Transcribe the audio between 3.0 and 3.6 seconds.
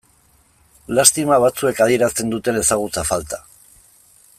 falta.